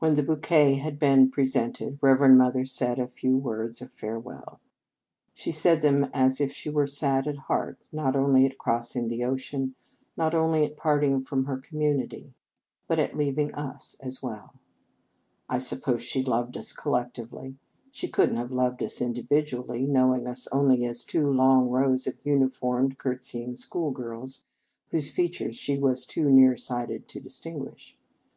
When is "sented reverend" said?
1.44-2.36